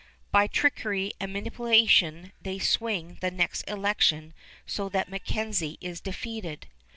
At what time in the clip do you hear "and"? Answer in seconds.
1.19-1.31